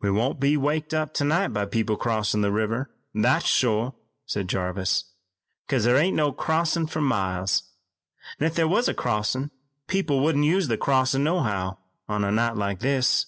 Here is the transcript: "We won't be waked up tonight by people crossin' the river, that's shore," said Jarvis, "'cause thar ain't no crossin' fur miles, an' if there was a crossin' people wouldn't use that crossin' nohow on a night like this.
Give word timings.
"We 0.00 0.10
won't 0.10 0.40
be 0.40 0.56
waked 0.56 0.94
up 0.94 1.12
tonight 1.12 1.48
by 1.48 1.66
people 1.66 1.98
crossin' 1.98 2.40
the 2.40 2.50
river, 2.50 2.94
that's 3.12 3.44
shore," 3.44 3.94
said 4.24 4.48
Jarvis, 4.48 5.04
"'cause 5.68 5.84
thar 5.84 5.96
ain't 5.98 6.16
no 6.16 6.32
crossin' 6.32 6.86
fur 6.86 7.02
miles, 7.02 7.64
an' 8.40 8.46
if 8.46 8.54
there 8.54 8.66
was 8.66 8.88
a 8.88 8.94
crossin' 8.94 9.50
people 9.86 10.20
wouldn't 10.20 10.46
use 10.46 10.68
that 10.68 10.80
crossin' 10.80 11.24
nohow 11.24 11.76
on 12.08 12.24
a 12.24 12.32
night 12.32 12.56
like 12.56 12.80
this. 12.80 13.26